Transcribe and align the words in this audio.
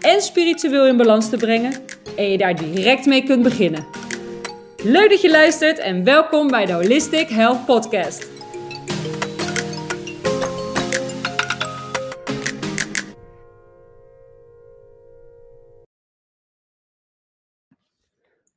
en 0.00 0.22
spiritueel 0.22 0.86
in 0.86 0.96
balans 0.96 1.28
te 1.28 1.36
brengen 1.36 1.72
en 2.16 2.30
je 2.30 2.38
daar 2.38 2.56
direct 2.56 3.06
mee 3.06 3.22
kunt 3.22 3.42
beginnen. 3.42 3.86
Leuk 4.82 5.10
dat 5.10 5.20
je 5.20 5.30
luistert 5.30 5.78
en 5.78 6.04
welkom 6.04 6.48
bij 6.48 6.66
de 6.66 6.72
Holistic 6.72 7.28
Health 7.28 7.64
Podcast. 7.66 8.36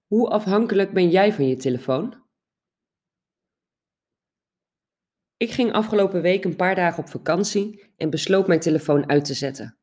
Hoe 0.08 0.30
afhankelijk 0.30 0.94
ben 0.94 1.10
jij 1.10 1.34
van 1.34 1.48
je 1.48 1.56
telefoon? 1.56 2.20
Ik 5.38 5.52
ging 5.52 5.72
afgelopen 5.72 6.22
week 6.22 6.46
een 6.46 6.56
paar 6.56 6.76
dagen 6.76 7.04
op 7.04 7.10
vakantie 7.10 7.94
en 7.98 8.10
besloot 8.10 8.48
mijn 8.48 8.60
telefoon 8.60 9.10
uit 9.10 9.26
te 9.26 9.34
zetten. 9.34 9.81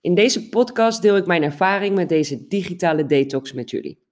In 0.00 0.14
deze 0.14 0.48
podcast 0.48 1.02
deel 1.02 1.16
ik 1.16 1.26
mijn 1.26 1.42
ervaring 1.42 1.94
met 1.94 2.08
deze 2.08 2.46
digitale 2.46 3.06
detox 3.06 3.52
met 3.52 3.70
jullie. 3.70 4.08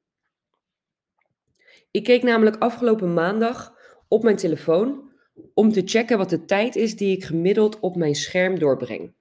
Ik 1.91 2.05
keek 2.05 2.22
namelijk 2.22 2.56
afgelopen 2.56 3.14
maandag 3.14 3.75
op 4.09 4.22
mijn 4.22 4.36
telefoon 4.36 5.12
om 5.55 5.72
te 5.72 5.83
checken 5.84 6.19
wat 6.19 6.31
de 6.31 6.44
tijd 6.44 6.77
is 6.77 6.97
die 6.97 7.16
ik 7.16 7.25
gemiddeld 7.25 7.81
op 7.81 7.97
mijn 7.97 8.14
scherm 8.14 8.59
doorbreng. 8.59 9.14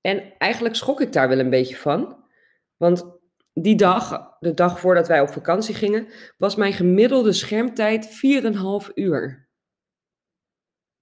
En 0.00 0.38
eigenlijk 0.38 0.74
schrok 0.74 1.00
ik 1.00 1.12
daar 1.12 1.28
wel 1.28 1.38
een 1.38 1.50
beetje 1.50 1.76
van, 1.76 2.24
want 2.76 3.18
die 3.52 3.76
dag, 3.76 4.36
de 4.38 4.54
dag 4.54 4.80
voordat 4.80 5.08
wij 5.08 5.20
op 5.20 5.28
vakantie 5.28 5.74
gingen, 5.74 6.08
was 6.38 6.56
mijn 6.56 6.72
gemiddelde 6.72 7.32
schermtijd 7.32 8.06
4,5 8.86 8.94
uur. 8.94 9.48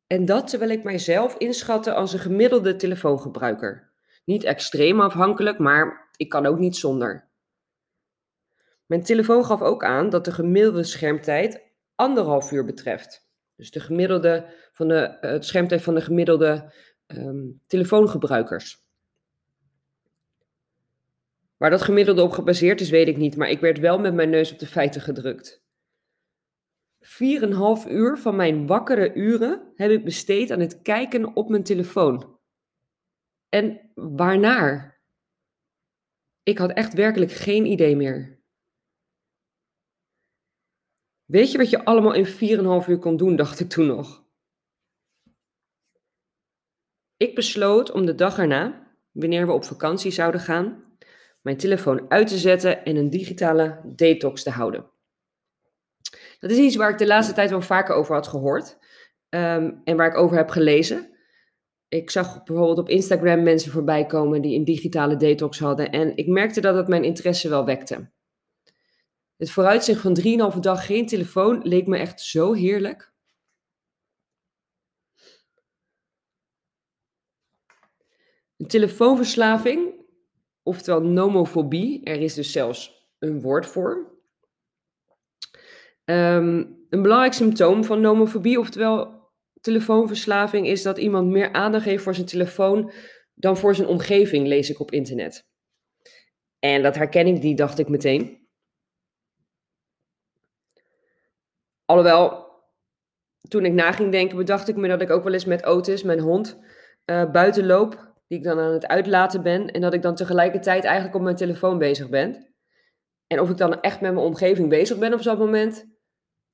En 0.07 0.25
dat 0.25 0.49
terwijl 0.49 0.71
ik 0.71 0.85
mijzelf 0.85 1.37
inschatte 1.37 1.95
als 1.95 2.13
een 2.13 2.19
gemiddelde 2.19 2.77
telefoongebruiker. 2.77 3.88
Niet 4.29 4.45
extreem 4.45 5.01
afhankelijk, 5.01 5.59
maar 5.59 6.09
ik 6.17 6.29
kan 6.29 6.47
ook 6.47 6.59
niet 6.59 6.77
zonder. 6.77 7.29
Mijn 8.87 9.03
telefoon 9.03 9.45
gaf 9.45 9.61
ook 9.61 9.85
aan 9.85 10.11
dat 10.11 10.25
de 10.25 10.33
gemiddelde 10.33 10.83
schermtijd 10.83 11.63
anderhalf 11.95 12.53
uur 12.53 12.65
betreft. 12.65 13.29
Dus 13.57 13.71
de 13.71 13.81
gemiddelde 13.81 14.47
van 14.73 14.89
de 14.89 15.19
uh, 15.21 15.41
schermtijd 15.41 15.83
van 15.83 15.95
de 15.95 16.01
gemiddelde 16.01 16.73
um, 17.07 17.63
telefoongebruikers. 17.67 18.85
Waar 21.57 21.71
dat 21.71 21.83
gemiddelde 21.83 22.23
op 22.23 22.31
gebaseerd 22.31 22.81
is, 22.81 22.91
weet 22.91 23.09
ik 23.09 23.17
niet, 23.17 23.37
maar 23.37 23.51
ik 23.51 23.61
werd 23.61 23.79
wel 23.79 23.99
met 23.99 24.15
mijn 24.15 24.31
neus 24.31 24.53
op 24.53 24.59
de 24.59 24.67
feiten 24.67 25.01
gedrukt. 25.01 25.63
4,5 27.01 27.91
uur 27.91 28.19
van 28.19 28.37
mijn 28.37 28.67
wakkere 28.67 29.15
uren 29.15 29.73
heb 29.75 29.91
ik 29.91 30.05
besteed 30.05 30.51
aan 30.51 30.61
het 30.61 30.83
kijken 30.83 31.37
op 31.37 31.49
mijn 31.49 31.63
telefoon. 31.63 32.38
En 33.49 33.91
waarnaar? 33.95 35.01
Ik 36.43 36.59
had 36.59 36.73
echt 36.73 36.95
werkelijk 36.95 37.33
geen 37.33 37.67
idee 37.67 37.97
meer. 37.97 38.39
Weet 41.25 41.53
je 41.53 41.59
wat 41.59 41.71
je 41.71 41.85
allemaal 41.85 42.13
in 42.13 42.27
4,5 42.27 42.89
uur 42.89 42.99
kon 42.99 43.17
doen, 43.17 43.37
dacht 43.37 43.61
ik 43.61 43.69
toen 43.69 43.87
nog. 43.87 44.27
Ik 47.17 47.35
besloot 47.35 47.91
om 47.91 48.07
de 48.07 48.15
dag 48.15 48.39
erna, 48.39 48.93
wanneer 49.11 49.47
we 49.47 49.53
op 49.53 49.65
vakantie 49.65 50.11
zouden 50.11 50.41
gaan, 50.41 50.97
mijn 51.41 51.57
telefoon 51.57 52.11
uit 52.11 52.27
te 52.27 52.39
zetten 52.39 52.85
en 52.85 52.97
een 52.97 53.11
digitale 53.11 53.81
detox 53.85 54.43
te 54.43 54.51
houden. 54.51 54.91
Dat 56.41 56.51
is 56.51 56.59
iets 56.59 56.77
waar 56.77 56.91
ik 56.91 56.99
de 56.99 57.07
laatste 57.07 57.35
tijd 57.35 57.51
wel 57.51 57.61
vaker 57.61 57.95
over 57.95 58.15
had 58.15 58.29
gehoord 58.29 58.79
um, 59.29 59.81
en 59.85 59.97
waar 59.97 60.09
ik 60.09 60.17
over 60.17 60.37
heb 60.37 60.49
gelezen 60.49 61.18
ik 61.89 62.11
zag 62.11 62.43
bijvoorbeeld 62.45 62.79
op 62.79 62.89
Instagram 62.89 63.43
mensen 63.43 63.73
voorbij 63.73 64.07
komen 64.07 64.43
die 64.43 64.59
een 64.59 64.65
digitale 64.65 65.17
detox 65.17 65.59
hadden. 65.59 65.91
En 65.91 66.17
ik 66.17 66.27
merkte 66.27 66.61
dat 66.61 66.75
het 66.75 66.89
mijn 66.89 67.05
interesse 67.05 67.49
wel 67.49 67.65
wekte. 67.65 68.11
Het 69.37 69.51
vooruitzicht 69.51 70.01
van 70.01 70.53
3,5 70.55 70.59
dag 70.59 70.87
geen 70.87 71.07
telefoon 71.07 71.61
leek 71.63 71.87
me 71.87 71.99
echt 71.99 72.21
zo 72.21 72.53
heerlijk. 72.53 73.13
Een 78.57 78.67
telefoonverslaving, 78.67 79.95
oftewel 80.63 81.03
nomofobie, 81.03 82.05
er 82.05 82.21
is 82.21 82.35
dus 82.35 82.53
zelfs 82.53 83.09
een 83.19 83.41
woord 83.41 83.67
voor. 83.67 84.17
Um, 86.05 86.87
een 86.91 87.03
belangrijk 87.03 87.33
symptoom 87.33 87.85
van 87.85 88.01
nomofobie, 88.01 88.59
oftewel 88.59 89.18
telefoonverslaving 89.61 90.67
is 90.67 90.83
dat 90.83 90.99
iemand 90.99 91.29
meer 91.29 91.53
aandacht 91.53 91.85
heeft 91.85 92.03
voor 92.03 92.15
zijn 92.15 92.27
telefoon 92.27 92.93
dan 93.35 93.57
voor 93.57 93.75
zijn 93.75 93.89
omgeving, 93.89 94.47
lees 94.47 94.71
ik 94.71 94.81
op 94.81 94.91
internet. 94.91 95.47
En 96.59 96.83
dat 96.83 96.95
herken 96.95 97.27
ik 97.27 97.41
die, 97.41 97.55
dacht 97.55 97.79
ik 97.79 97.89
meteen. 97.89 98.47
Alhoewel, 101.85 102.47
toen 103.49 103.65
ik 103.65 103.73
na 103.73 103.93
ging 103.93 104.13
denken, 104.13 104.37
bedacht 104.37 104.69
ik 104.69 104.77
me 104.77 104.89
dat 104.89 105.01
ik 105.01 105.11
ook 105.11 105.25
wel 105.25 105.33
eens 105.33 105.45
met 105.45 105.65
Otis, 105.65 106.03
mijn 106.03 106.21
hond, 106.21 106.59
uh, 107.07 107.31
buiten 107.31 107.67
loop, 107.67 108.15
die 108.27 108.39
ik 108.39 108.45
dan 108.45 108.59
aan 108.59 108.73
het 108.73 108.87
uitlaten 108.87 109.43
ben, 109.43 109.71
en 109.71 109.81
dat 109.81 109.95
ik 109.95 110.03
dan 110.03 110.15
tegelijkertijd 110.15 110.85
eigenlijk 110.85 111.15
op 111.15 111.23
mijn 111.23 111.37
telefoon 111.37 111.79
bezig 111.79 112.09
ben. 112.09 112.55
En 113.27 113.41
of 113.41 113.51
ik 113.51 113.57
dan 113.57 113.81
echt 113.81 114.01
met 114.01 114.13
mijn 114.13 114.27
omgeving 114.27 114.69
bezig 114.69 114.99
ben 114.99 115.13
op 115.13 115.21
zo'n 115.21 115.39
moment? 115.39 115.87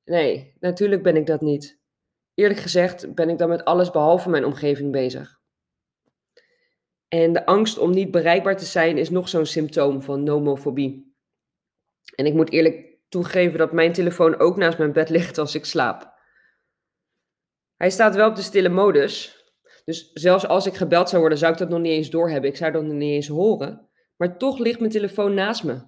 Nee, 0.05 0.57
natuurlijk 0.61 1.03
ben 1.03 1.17
ik 1.17 1.27
dat 1.27 1.41
niet. 1.41 1.83
Eerlijk 2.34 2.61
gezegd 2.61 3.15
ben 3.15 3.28
ik 3.28 3.39
dan 3.39 3.49
met 3.49 3.65
alles 3.65 3.91
behalve 3.91 4.31
mijn 4.31 4.45
omgeving 4.45 4.93
bezig. 4.93 5.43
En 7.09 7.33
de 7.33 7.47
angst 7.47 7.78
om 7.78 7.91
niet 7.91 8.11
bereikbaar 8.11 8.56
te 8.56 8.65
zijn 8.65 8.99
is 8.99 9.11
nog 9.11 9.28
zo'n 9.28 9.47
symptoom 9.47 10.03
van 10.03 10.22
nomofobie. 10.22 11.17
En 12.15 12.27
ik 12.27 12.34
moet 12.34 12.50
eerlijk 12.50 12.99
toegeven 13.09 13.59
dat 13.59 13.73
mijn 13.73 13.93
telefoon 13.93 14.39
ook 14.39 14.56
naast 14.56 14.78
mijn 14.78 14.93
bed 14.93 15.09
ligt 15.09 15.39
als 15.39 15.55
ik 15.55 15.65
slaap. 15.65 16.12
Hij 17.77 17.91
staat 17.91 18.15
wel 18.15 18.28
op 18.28 18.37
de 18.37 18.43
stille 18.43 18.69
modus. 18.69 19.43
Dus 19.84 20.12
zelfs 20.12 20.47
als 20.47 20.67
ik 20.67 20.75
gebeld 20.75 21.09
zou 21.09 21.21
worden, 21.21 21.39
zou 21.39 21.53
ik 21.53 21.59
dat 21.59 21.69
nog 21.69 21.81
niet 21.81 21.93
eens 21.93 22.11
doorhebben. 22.11 22.50
Ik 22.50 22.56
zou 22.56 22.73
dat 22.73 22.83
nog 22.83 22.93
niet 22.93 23.12
eens 23.12 23.28
horen. 23.28 23.89
Maar 24.17 24.39
toch 24.39 24.59
ligt 24.59 24.78
mijn 24.78 24.91
telefoon 24.91 25.34
naast 25.34 25.65
me. 25.65 25.83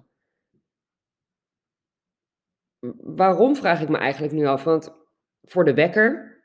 Waarom 2.97 3.55
vraag 3.55 3.81
ik 3.81 3.89
me 3.89 3.97
eigenlijk 3.97 4.33
nu 4.33 4.45
af? 4.45 4.63
Want 4.63 4.95
voor 5.41 5.65
de 5.65 5.73
wekker 5.73 6.36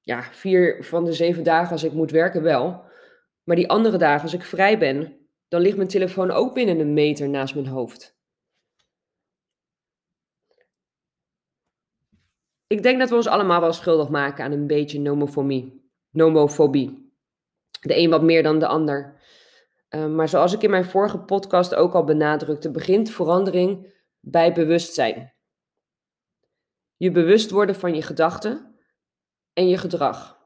ja, 0.00 0.22
vier 0.22 0.84
van 0.84 1.04
de 1.04 1.12
zeven 1.12 1.44
dagen 1.44 1.72
als 1.72 1.84
ik 1.84 1.92
moet 1.92 2.10
werken 2.10 2.42
wel. 2.42 2.84
Maar 3.44 3.56
die 3.56 3.68
andere 3.68 3.96
dagen 3.96 4.22
als 4.22 4.34
ik 4.34 4.42
vrij 4.42 4.78
ben, 4.78 5.16
dan 5.48 5.60
ligt 5.60 5.76
mijn 5.76 5.88
telefoon 5.88 6.30
ook 6.30 6.54
binnen 6.54 6.78
een 6.78 6.92
meter 6.92 7.28
naast 7.28 7.54
mijn 7.54 7.66
hoofd. 7.66 8.18
Ik 12.66 12.82
denk 12.82 12.98
dat 12.98 13.08
we 13.08 13.14
ons 13.14 13.26
allemaal 13.26 13.60
wel 13.60 13.72
schuldig 13.72 14.08
maken 14.08 14.44
aan 14.44 14.52
een 14.52 14.66
beetje 14.66 15.00
nomofobie. 15.00 15.90
nomofobie. 16.10 17.12
De 17.80 17.96
een 17.96 18.10
wat 18.10 18.22
meer 18.22 18.42
dan 18.42 18.58
de 18.58 18.66
ander. 18.66 19.20
Uh, 19.90 20.06
maar 20.06 20.28
zoals 20.28 20.52
ik 20.52 20.62
in 20.62 20.70
mijn 20.70 20.84
vorige 20.84 21.18
podcast 21.18 21.74
ook 21.74 21.94
al 21.94 22.04
benadrukte, 22.04 22.70
begint 22.70 23.10
verandering 23.10 23.94
bij 24.20 24.52
bewustzijn. 24.52 25.34
Je 26.96 27.10
bewust 27.10 27.50
worden 27.50 27.74
van 27.74 27.94
je 27.94 28.02
gedachten 28.02 28.69
en 29.52 29.68
je 29.68 29.78
gedrag. 29.78 30.38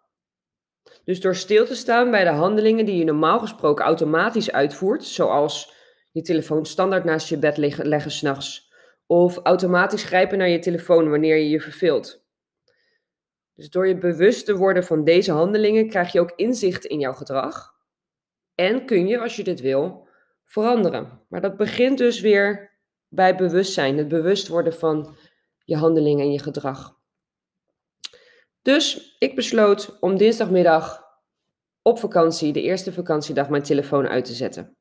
Dus 1.05 1.21
door 1.21 1.35
stil 1.35 1.67
te 1.67 1.75
staan 1.75 2.11
bij 2.11 2.25
de 2.25 2.31
handelingen 2.31 2.87
die 2.87 2.97
je 2.97 3.05
normaal 3.05 3.39
gesproken 3.41 3.85
automatisch 3.85 4.53
uitvoert, 4.53 5.05
zoals 5.05 5.75
je 6.11 6.23
telefoon 6.23 6.67
standaard 6.67 7.05
naast 7.05 7.29
je 7.29 7.39
bed 7.39 7.56
leggen, 7.56 7.87
leggen 7.87 8.11
s'nachts, 8.11 8.73
of 9.06 9.37
automatisch 9.37 10.05
grijpen 10.05 10.39
naar 10.39 10.49
je 10.49 10.59
telefoon 10.59 11.11
wanneer 11.11 11.37
je 11.37 11.49
je 11.49 11.61
verveelt. 11.61 12.25
Dus 13.55 13.71
door 13.71 13.89
je 13.89 13.99
bewust 13.99 14.47
te 14.47 14.56
worden 14.56 14.85
van 14.85 15.05
deze 15.05 15.33
handelingen 15.33 15.89
krijg 15.89 16.12
je 16.12 16.21
ook 16.21 16.33
inzicht 16.37 16.85
in 16.85 16.99
jouw 16.99 17.12
gedrag 17.12 17.75
en 18.55 18.87
kun 18.87 19.06
je, 19.06 19.21
als 19.21 19.37
je 19.37 19.45
dit 19.45 19.61
wil, 19.61 20.09
veranderen. 20.45 21.21
Maar 21.29 21.41
dat 21.41 21.56
begint 21.56 21.99
dus 21.99 22.21
weer 22.21 22.73
bij 23.09 23.37
bewustzijn, 23.37 23.99
het 23.99 24.09
bewust 24.09 24.49
worden 24.49 24.75
van 24.75 25.17
je 25.65 25.77
handelingen 25.77 26.25
en 26.25 26.33
je 26.33 26.39
gedrag. 26.39 27.03
Dus 28.65 29.17
ik 29.19 29.35
besloot 29.35 29.97
om 30.01 30.17
dinsdagmiddag 30.17 31.05
op 31.83 31.99
vakantie, 31.99 32.53
de 32.53 32.63
eerste 32.63 32.93
vakantiedag, 32.93 33.49
mijn 33.49 33.63
telefoon 33.63 34.09
uit 34.09 34.25
te 34.25 34.33
zetten. 34.33 34.77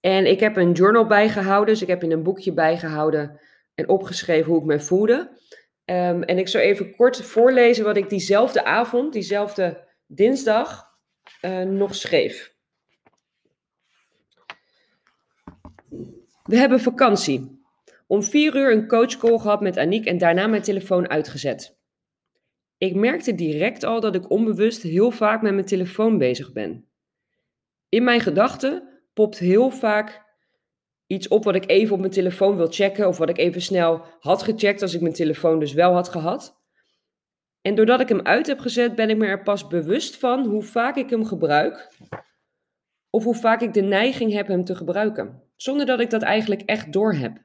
En 0.00 0.26
ik 0.26 0.40
heb 0.40 0.56
een 0.56 0.72
journal 0.72 1.06
bijgehouden, 1.06 1.74
dus 1.74 1.82
ik 1.82 1.88
heb 1.88 2.02
in 2.02 2.12
een 2.12 2.22
boekje 2.22 2.52
bijgehouden 2.52 3.40
en 3.74 3.88
opgeschreven 3.88 4.52
hoe 4.52 4.60
ik 4.60 4.66
me 4.66 4.80
voelde. 4.80 5.38
Ehm, 5.84 6.22
en 6.22 6.38
ik 6.38 6.48
zal 6.48 6.60
even 6.60 6.96
kort 6.96 7.22
voorlezen 7.22 7.84
wat 7.84 7.96
ik 7.96 8.08
diezelfde 8.08 8.64
avond, 8.64 9.12
diezelfde 9.12 9.88
dinsdag, 10.06 10.84
uh, 11.42 11.62
nog 11.62 11.94
schreef. 11.94 12.54
We 16.42 16.56
hebben 16.56 16.80
vakantie. 16.80 17.62
Om 18.06 18.22
vier 18.22 18.56
uur 18.56 18.72
een 18.72 18.88
coachcall 18.88 19.38
gehad 19.38 19.60
met 19.60 19.76
Aniek 19.76 20.06
en 20.06 20.18
daarna 20.18 20.46
mijn 20.46 20.62
telefoon 20.62 21.08
uitgezet. 21.08 21.82
Ik 22.84 22.94
merkte 22.94 23.34
direct 23.34 23.82
al 23.82 24.00
dat 24.00 24.14
ik 24.14 24.30
onbewust 24.30 24.82
heel 24.82 25.10
vaak 25.10 25.42
met 25.42 25.52
mijn 25.54 25.66
telefoon 25.66 26.18
bezig 26.18 26.52
ben. 26.52 26.88
In 27.88 28.04
mijn 28.04 28.20
gedachten 28.20 29.02
popt 29.14 29.38
heel 29.38 29.70
vaak 29.70 30.22
iets 31.06 31.28
op 31.28 31.44
wat 31.44 31.54
ik 31.54 31.70
even 31.70 31.94
op 31.94 32.00
mijn 32.00 32.12
telefoon 32.12 32.56
wil 32.56 32.66
checken 32.70 33.08
of 33.08 33.18
wat 33.18 33.28
ik 33.28 33.38
even 33.38 33.62
snel 33.62 34.04
had 34.18 34.42
gecheckt 34.42 34.82
als 34.82 34.94
ik 34.94 35.00
mijn 35.00 35.14
telefoon 35.14 35.58
dus 35.58 35.72
wel 35.72 35.92
had 35.92 36.08
gehad. 36.08 36.62
En 37.60 37.74
doordat 37.74 38.00
ik 38.00 38.08
hem 38.08 38.20
uit 38.20 38.46
heb 38.46 38.58
gezet, 38.58 38.94
ben 38.94 39.10
ik 39.10 39.16
me 39.16 39.26
er 39.26 39.42
pas 39.42 39.66
bewust 39.66 40.16
van 40.16 40.46
hoe 40.46 40.62
vaak 40.62 40.96
ik 40.96 41.10
hem 41.10 41.24
gebruik 41.24 41.92
of 43.10 43.24
hoe 43.24 43.34
vaak 43.34 43.60
ik 43.60 43.72
de 43.72 43.82
neiging 43.82 44.32
heb 44.32 44.46
hem 44.46 44.64
te 44.64 44.74
gebruiken, 44.74 45.42
zonder 45.56 45.86
dat 45.86 46.00
ik 46.00 46.10
dat 46.10 46.22
eigenlijk 46.22 46.62
echt 46.62 46.92
doorheb. 46.92 47.38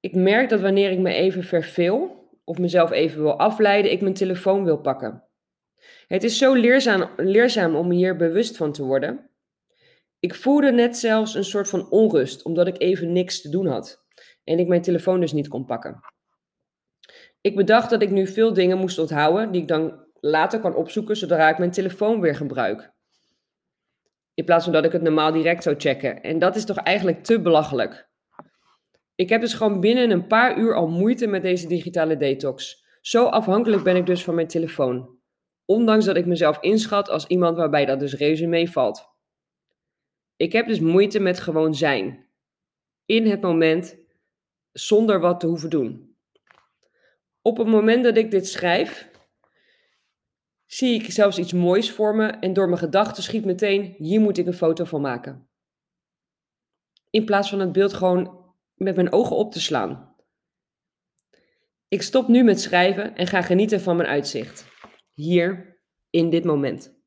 Ik 0.00 0.14
merk 0.14 0.48
dat 0.48 0.60
wanneer 0.60 0.90
ik 0.90 0.98
me 0.98 1.12
even 1.12 1.44
verveel 1.44 2.21
of 2.44 2.58
mezelf 2.58 2.90
even 2.90 3.22
wil 3.22 3.38
afleiden, 3.38 3.92
ik 3.92 4.00
mijn 4.00 4.14
telefoon 4.14 4.64
wil 4.64 4.80
pakken. 4.80 5.24
Het 6.06 6.24
is 6.24 6.38
zo 6.38 6.54
leerzaam, 6.54 7.10
leerzaam 7.16 7.74
om 7.74 7.90
hier 7.90 8.16
bewust 8.16 8.56
van 8.56 8.72
te 8.72 8.84
worden. 8.84 9.30
Ik 10.20 10.34
voelde 10.34 10.72
net 10.72 10.96
zelfs 10.96 11.34
een 11.34 11.44
soort 11.44 11.68
van 11.68 11.90
onrust, 11.90 12.42
omdat 12.42 12.66
ik 12.66 12.80
even 12.80 13.12
niks 13.12 13.40
te 13.40 13.48
doen 13.48 13.66
had 13.66 14.04
en 14.44 14.58
ik 14.58 14.68
mijn 14.68 14.82
telefoon 14.82 15.20
dus 15.20 15.32
niet 15.32 15.48
kon 15.48 15.64
pakken. 15.64 16.00
Ik 17.40 17.56
bedacht 17.56 17.90
dat 17.90 18.02
ik 18.02 18.10
nu 18.10 18.26
veel 18.26 18.52
dingen 18.52 18.78
moest 18.78 18.98
onthouden 18.98 19.52
die 19.52 19.62
ik 19.62 19.68
dan 19.68 20.06
later 20.20 20.60
kan 20.60 20.74
opzoeken 20.74 21.16
zodra 21.16 21.48
ik 21.48 21.58
mijn 21.58 21.70
telefoon 21.70 22.20
weer 22.20 22.34
gebruik. 22.34 22.92
In 24.34 24.44
plaats 24.44 24.64
van 24.64 24.72
dat 24.72 24.84
ik 24.84 24.92
het 24.92 25.02
normaal 25.02 25.32
direct 25.32 25.62
zou 25.62 25.76
checken. 25.78 26.22
En 26.22 26.38
dat 26.38 26.56
is 26.56 26.64
toch 26.64 26.76
eigenlijk 26.76 27.24
te 27.24 27.40
belachelijk. 27.40 28.10
Ik 29.14 29.28
heb 29.28 29.40
dus 29.40 29.54
gewoon 29.54 29.80
binnen 29.80 30.10
een 30.10 30.26
paar 30.26 30.58
uur 30.58 30.74
al 30.74 30.88
moeite 30.88 31.26
met 31.26 31.42
deze 31.42 31.66
digitale 31.66 32.16
detox. 32.16 32.84
Zo 33.00 33.24
afhankelijk 33.24 33.82
ben 33.82 33.96
ik 33.96 34.06
dus 34.06 34.24
van 34.24 34.34
mijn 34.34 34.46
telefoon. 34.46 35.18
Ondanks 35.64 36.04
dat 36.04 36.16
ik 36.16 36.26
mezelf 36.26 36.60
inschat 36.60 37.08
als 37.08 37.26
iemand 37.26 37.56
waarbij 37.56 37.84
dat 37.84 38.00
dus 38.00 38.14
reuze 38.14 38.46
meevalt. 38.46 39.10
Ik 40.36 40.52
heb 40.52 40.66
dus 40.66 40.80
moeite 40.80 41.20
met 41.20 41.40
gewoon 41.40 41.74
zijn. 41.74 42.26
In 43.06 43.26
het 43.26 43.40
moment, 43.40 43.96
zonder 44.72 45.20
wat 45.20 45.40
te 45.40 45.46
hoeven 45.46 45.70
doen. 45.70 46.16
Op 47.42 47.56
het 47.56 47.66
moment 47.66 48.04
dat 48.04 48.16
ik 48.16 48.30
dit 48.30 48.48
schrijf, 48.48 49.10
zie 50.66 50.94
ik 51.02 51.10
zelfs 51.10 51.38
iets 51.38 51.52
moois 51.52 51.90
voor 51.90 52.14
me 52.14 52.26
en 52.26 52.52
door 52.52 52.66
mijn 52.66 52.78
gedachten 52.78 53.22
schiet 53.22 53.44
meteen, 53.44 53.94
hier 53.98 54.20
moet 54.20 54.38
ik 54.38 54.46
een 54.46 54.54
foto 54.54 54.84
van 54.84 55.00
maken. 55.00 55.48
In 57.10 57.24
plaats 57.24 57.48
van 57.48 57.60
het 57.60 57.72
beeld 57.72 57.92
gewoon 57.92 58.41
met 58.74 58.96
mijn 58.96 59.12
ogen 59.12 59.36
op 59.36 59.52
te 59.52 59.60
slaan. 59.60 60.16
Ik 61.88 62.02
stop 62.02 62.28
nu 62.28 62.42
met 62.42 62.60
schrijven 62.60 63.14
en 63.14 63.26
ga 63.26 63.42
genieten 63.42 63.80
van 63.80 63.96
mijn 63.96 64.08
uitzicht. 64.08 64.66
Hier, 65.14 65.80
in 66.10 66.30
dit 66.30 66.44
moment. 66.44 67.00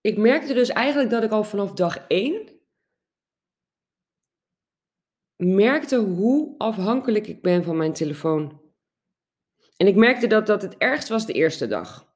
Ik 0.00 0.16
merkte 0.16 0.54
dus 0.54 0.68
eigenlijk 0.68 1.10
dat 1.10 1.22
ik 1.22 1.30
al 1.30 1.44
vanaf 1.44 1.72
dag 1.72 2.06
1 2.06 2.56
merkte 5.36 5.96
hoe 5.96 6.54
afhankelijk 6.58 7.26
ik 7.26 7.42
ben 7.42 7.64
van 7.64 7.76
mijn 7.76 7.92
telefoon. 7.92 8.60
En 9.76 9.86
ik 9.86 9.96
merkte 9.96 10.26
dat 10.26 10.46
dat 10.46 10.62
het 10.62 10.76
ergst 10.76 11.08
was 11.08 11.26
de 11.26 11.32
eerste 11.32 11.66
dag. 11.66 12.15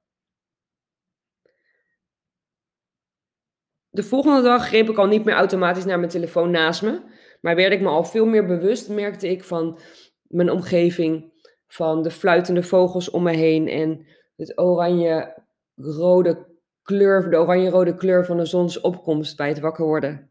De 3.91 4.03
volgende 4.03 4.43
dag 4.43 4.67
greep 4.67 4.89
ik 4.89 4.97
al 4.97 5.07
niet 5.07 5.25
meer 5.25 5.35
automatisch 5.35 5.85
naar 5.85 5.99
mijn 5.99 6.11
telefoon 6.11 6.51
naast 6.51 6.83
me, 6.83 7.01
maar 7.41 7.57
werd 7.57 7.73
ik 7.73 7.81
me 7.81 7.89
al 7.89 8.05
veel 8.05 8.27
meer 8.27 8.47
bewust, 8.47 8.89
merkte 8.89 9.29
ik 9.29 9.45
van 9.45 9.79
mijn 10.23 10.51
omgeving, 10.51 11.33
van 11.67 12.03
de 12.03 12.11
fluitende 12.11 12.63
vogels 12.63 13.11
om 13.11 13.23
me 13.23 13.33
heen 13.33 13.69
en 13.69 14.07
het 14.37 14.59
oranje-rode 14.59 16.49
kleur, 16.83 17.31
de 17.31 17.37
oranje-rode 17.37 17.95
kleur 17.95 18.25
van 18.25 18.37
de 18.37 18.45
zonsopkomst 18.45 19.37
bij 19.37 19.49
het 19.49 19.61
wakker 19.61 19.85
worden. 19.85 20.31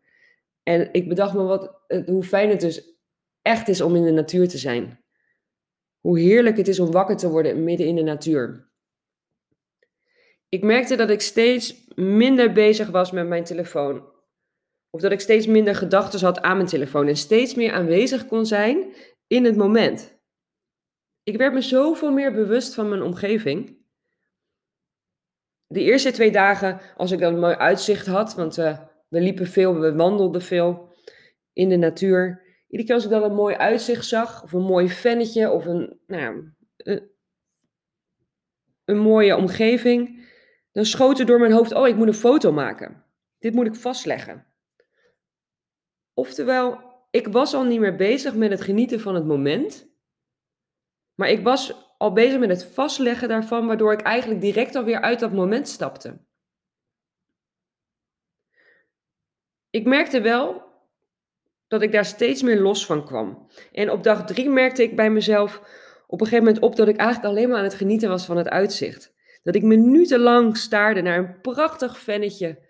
En 0.64 0.90
ik 0.92 1.08
bedacht 1.08 1.34
me 1.34 1.44
wat, 1.44 1.82
hoe 2.06 2.24
fijn 2.24 2.50
het 2.50 2.62
dus 2.62 2.98
echt 3.42 3.68
is 3.68 3.82
om 3.82 3.96
in 3.96 4.04
de 4.04 4.12
natuur 4.12 4.48
te 4.48 4.58
zijn. 4.58 5.04
Hoe 6.00 6.20
heerlijk 6.20 6.58
het 6.58 6.68
is 6.68 6.80
om 6.80 6.92
wakker 6.92 7.18
te 7.18 7.30
worden 7.30 7.64
midden 7.64 7.88
in 7.88 7.96
de 7.96 8.04
natuur. 8.04 8.69
Ik 10.50 10.64
merkte 10.64 10.96
dat 10.96 11.10
ik 11.10 11.22
steeds 11.22 11.88
minder 11.96 12.52
bezig 12.52 12.90
was 12.90 13.12
met 13.12 13.28
mijn 13.28 13.44
telefoon. 13.44 14.18
Of 14.90 15.02
dat 15.02 15.12
ik 15.12 15.20
steeds 15.20 15.48
minder 15.48 15.76
gedachten 15.76 16.20
had 16.20 16.42
aan 16.42 16.56
mijn 16.56 16.68
telefoon 16.68 17.08
en 17.08 17.18
steeds 17.18 17.56
meer 17.56 17.72
aanwezig 17.72 18.26
kon 18.26 18.46
zijn 18.46 18.94
in 19.28 19.46
het 19.46 19.56
moment. 19.56 20.18
Ik 21.24 21.38
werd 21.38 21.54
me 21.54 21.62
zoveel 21.62 22.12
meer 22.12 22.34
bewust 22.34 22.74
van 22.74 22.90
mijn 22.90 23.02
omgeving. 23.02 23.78
De 25.68 25.82
eerste 25.82 26.12
twee 26.12 26.32
dagen, 26.32 26.80
als 26.98 27.12
ik 27.12 27.20
dan 27.20 27.34
een 27.34 27.40
mooi 27.40 27.56
uitzicht 27.56 28.06
had, 28.06 28.36
want 28.36 28.58
uh, 28.58 28.80
we 29.08 29.22
liepen 29.22 29.48
veel, 29.48 29.80
we 29.80 29.96
wandelden 29.96 30.42
veel 30.42 30.96
in 31.54 31.70
de 31.70 31.76
natuur. 31.76 32.48
Iedere 32.68 32.88
keer 32.88 32.96
als 32.96 33.04
ik 33.04 33.10
dan 33.10 33.24
een 33.24 33.36
mooi 33.36 33.56
uitzicht 33.56 34.06
zag, 34.06 34.44
of 34.44 34.54
een 34.54 34.62
mooi 34.62 34.90
vennetje, 34.90 35.50
of 35.50 35.66
een, 35.66 36.00
nou, 36.08 36.52
een, 36.78 37.12
een 38.86 38.98
mooie 38.98 39.36
omgeving, 39.36 40.28
dan 40.72 40.86
schoot 40.86 41.20
er 41.20 41.26
door 41.26 41.40
mijn 41.40 41.52
hoofd, 41.52 41.74
oh, 41.74 41.88
ik 41.88 41.96
moet 41.96 42.08
een 42.08 42.14
foto 42.14 42.52
maken. 42.52 43.04
Dit 43.40 43.54
moet 43.54 43.66
ik 43.66 43.76
vastleggen. 43.76 44.46
Oftewel, 46.14 46.82
ik 47.12 47.28
was 47.28 47.54
al 47.54 47.64
niet 47.64 47.80
meer 47.80 47.96
bezig 47.96 48.36
met 48.36 48.52
het 48.52 48.62
genieten 48.62 49.00
van 49.00 49.16
het 49.16 49.26
moment, 49.26 49.88
maar 51.16 51.30
ik 51.30 51.44
was 51.44 51.74
al 51.98 52.14
bezig 52.14 52.40
met 52.40 52.50
het 52.50 52.66
vastleggen 52.66 53.28
daarvan, 53.28 53.68
waardoor 53.68 53.94
ik 53.94 54.02
eigenlijk 54.02 54.42
direct 54.42 54.76
alweer 54.76 55.02
uit 55.02 55.20
dat 55.20 55.32
moment 55.32 55.68
stapte. 55.68 56.18
Ik 59.70 59.86
merkte 59.86 60.22
wel 60.22 60.64
dat 61.68 61.82
ik 61.82 61.92
daar 61.92 62.06
steeds 62.06 62.42
meer 62.42 62.60
los 62.62 62.86
van 62.86 63.06
kwam. 63.06 63.48
En 63.72 63.92
op 63.92 64.04
dag 64.04 64.26
drie 64.26 64.50
merkte 64.50 64.84
ik 64.84 64.96
bij 64.96 65.10
mezelf 65.10 65.58
op 66.08 66.22
een 66.22 66.28
gegeven 66.28 66.46
moment 66.46 66.64
op 66.64 66.76
dat 66.76 66.88
ik 66.88 66.98
eigenlijk 66.98 67.30
alleen 67.30 67.50
maar 67.50 67.58
aan 67.58 67.64
het 67.64 67.74
genieten 67.74 68.10
was 68.10 68.26
van 68.26 68.38
het 68.38 68.50
uitzicht. 68.50 69.14
Dat 69.42 69.56
ik 69.56 69.64
minutenlang 69.64 70.58
staarde 70.58 71.02
naar 71.02 71.18
een 71.18 71.42
prachtig 71.42 72.00
vennetje 72.00 72.68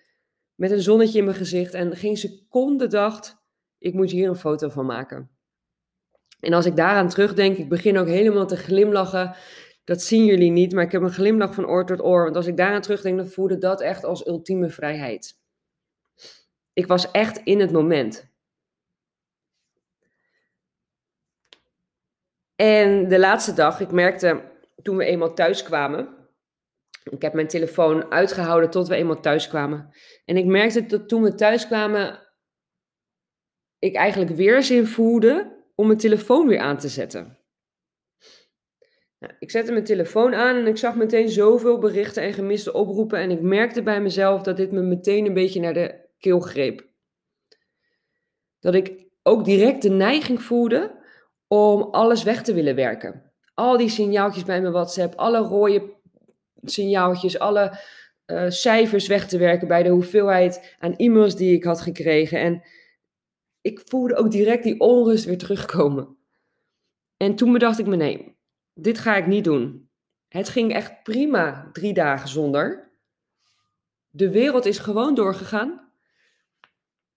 met 0.56 0.72
een 0.72 0.82
zonnetje 0.82 1.18
in 1.18 1.24
mijn 1.24 1.38
gezicht 1.38 1.74
en 1.74 1.96
geen 1.96 2.18
seconde 2.18 2.88
dacht, 2.88 3.38
ik 3.78 3.94
moet 3.94 4.12
hier 4.12 4.30
een 4.30 4.36
foto 4.36 4.70
van 4.70 4.86
maken. 4.86 5.30
En 6.40 6.54
als 6.54 6.66
ik 6.66 6.76
daaraan 6.76 7.10
terugdenk, 7.10 7.58
ik 7.58 7.70
begin 7.70 7.98
ook 7.98 8.08
helemaal 8.08 8.48
te 8.48 8.58
glimlachen. 8.58 9.36
Dat 9.84 10.02
zien 10.02 10.26
jullie 10.26 10.52
niet, 10.52 10.74
maar 10.74 10.84
ik 10.84 10.92
heb 10.92 11.02
een 11.02 11.12
glimlach 11.12 11.54
van 11.54 11.66
oor 11.66 11.86
tot 11.86 12.04
oor. 12.04 12.24
Want 12.24 12.36
als 12.36 12.48
ik 12.48 12.58
daaraan 12.58 12.82
terugdenk, 12.82 13.18
dan 13.18 13.28
voelde 13.28 13.58
dat 13.58 13.82
echt 13.82 14.04
als 14.04 14.28
ultieme 14.28 14.70
vrijheid. 14.70 15.38
Ik 16.74 16.88
was 16.88 17.12
echt 17.12 17.38
in 17.44 17.60
het 17.60 17.72
moment. 17.72 18.28
En 22.56 23.08
de 23.08 23.20
laatste 23.20 23.54
dag, 23.54 23.80
ik 23.80 23.92
merkte 23.92 24.42
toen 24.82 24.98
we 24.98 25.06
eenmaal 25.06 25.34
thuis 25.34 25.64
kwamen. 25.64 26.19
Ik 27.10 27.22
heb 27.22 27.34
mijn 27.34 27.48
telefoon 27.48 28.12
uitgehouden 28.12 28.70
tot 28.70 28.88
we 28.88 28.96
eenmaal 28.96 29.22
thuis 29.22 29.48
kwamen. 29.48 29.90
En 30.26 30.38
ik 30.38 30.46
merkte 30.46 30.86
dat 30.86 31.08
toen 31.08 31.22
we 31.22 31.36
thuis 31.36 31.68
kwamen, 31.68 32.28
ik 33.80 33.96
eigenlijk 33.96 34.32
weerzin 34.32 34.88
voelde 34.88 35.58
om 35.76 35.88
mijn 35.88 36.00
telefoon 36.00 36.48
weer 36.48 36.60
aan 36.60 36.78
te 36.78 36.90
zetten. 36.90 37.38
Nou, 39.20 39.34
ik 39.40 39.52
zette 39.52 39.72
mijn 39.72 39.84
telefoon 39.84 40.34
aan 40.34 40.56
en 40.56 40.68
ik 40.68 40.78
zag 40.78 40.96
meteen 40.96 41.30
zoveel 41.30 41.80
berichten 41.80 42.24
en 42.24 42.34
gemiste 42.34 42.74
oproepen. 42.74 43.20
En 43.20 43.32
ik 43.32 43.42
merkte 43.42 43.84
bij 43.84 44.02
mezelf 44.02 44.42
dat 44.42 44.58
dit 44.58 44.72
me 44.72 44.82
meteen 44.82 45.26
een 45.26 45.34
beetje 45.34 45.60
naar 45.60 45.74
de 45.74 46.10
keel 46.18 46.40
greep. 46.40 46.88
Dat 48.60 48.74
ik 48.74 49.08
ook 49.24 49.46
direct 49.46 49.82
de 49.82 49.90
neiging 49.90 50.42
voelde 50.42 50.98
om 51.48 51.82
alles 51.82 52.24
weg 52.24 52.44
te 52.44 52.54
willen 52.54 52.76
werken. 52.76 53.34
Al 53.54 53.78
die 53.78 53.90
signaaltjes 53.90 54.46
bij 54.46 54.62
mijn 54.62 54.74
WhatsApp, 54.74 55.16
alle 55.16 55.38
rode 55.38 55.99
signaaltjes, 56.64 57.40
alle 57.40 57.80
uh, 58.26 58.50
cijfers 58.50 59.08
weg 59.08 59.28
te 59.28 59.38
werken 59.38 59.68
bij 59.68 59.84
de 59.84 59.90
hoeveelheid 59.90 60.76
aan 60.80 60.96
e-mails 60.96 61.36
die 61.36 61.56
ik 61.56 61.64
had 61.64 61.82
gekregen. 61.82 62.40
En 62.40 62.64
ik 63.62 63.82
voelde 63.86 64.16
ook 64.16 64.32
direct 64.32 64.64
die 64.64 64.80
onrust 64.80 65.26
weer 65.26 65.38
terugkomen. 65.38 66.18
En 67.18 67.36
toen 67.36 67.52
bedacht 67.52 67.80
ik 67.80 67.86
me, 67.86 67.96
nee, 67.96 68.38
dit 68.74 68.98
ga 68.98 69.16
ik 69.16 69.28
niet 69.28 69.44
doen. 69.44 69.90
Het 70.28 70.50
ging 70.50 70.74
echt 70.74 71.04
prima 71.04 71.70
drie 71.72 71.94
dagen 71.94 72.30
zonder. 72.30 72.92
De 74.10 74.30
wereld 74.30 74.66
is 74.66 74.80
gewoon 74.80 75.16
doorgegaan. 75.16 75.92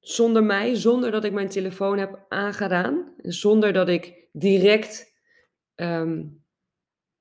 Zonder 0.01 0.45
mij, 0.45 0.75
zonder 0.75 1.11
dat 1.11 1.25
ik 1.25 1.33
mijn 1.33 1.49
telefoon 1.49 1.99
heb 1.99 2.25
aangedaan. 2.29 3.15
Zonder 3.17 3.73
dat 3.73 3.89
ik 3.89 4.29
direct 4.33 5.13
ehm, 5.75 6.25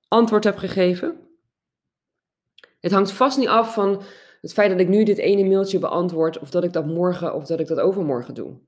antwoord 0.08 0.44
heb 0.44 0.58
gegeven. 0.58 1.31
Het 2.82 2.92
hangt 2.92 3.12
vast 3.12 3.38
niet 3.38 3.48
af 3.48 3.74
van 3.74 4.04
het 4.42 4.54
feit 4.54 4.70
dat 4.70 4.80
ik 4.80 4.88
nu 4.88 5.04
dit 5.04 5.18
ene 5.18 5.48
mailtje 5.48 5.80
beantwoord, 5.80 6.40
of 6.40 6.50
dat 6.50 6.64
ik 6.64 6.74
dat 6.74 6.86
morgen 6.86 7.34
of 7.34 7.46
dat 7.46 7.60
ik 7.60 7.68
dat 7.68 7.80
overmorgen 7.80 8.34
doe. 8.34 8.60